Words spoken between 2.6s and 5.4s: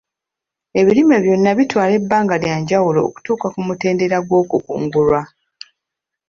njawulo okutuuka ku mutendera gw'okukungulwa.